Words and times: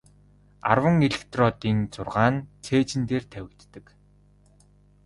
Арван 0.71 0.97
электродын 1.07 1.77
зургаа 1.93 2.29
нь 2.33 2.45
цээжин 2.65 3.01
дээр 3.09 3.23
тавигддаг. 3.31 3.85